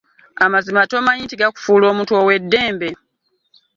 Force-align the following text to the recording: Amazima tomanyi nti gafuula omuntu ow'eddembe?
Amazima 0.45 0.81
tomanyi 0.91 1.21
nti 1.25 1.35
gafuula 1.41 1.85
omuntu 1.91 2.11
ow'eddembe? 2.21 2.89